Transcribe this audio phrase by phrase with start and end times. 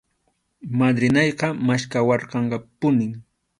[0.79, 3.13] Madrinayqa maskhawarqanpunim.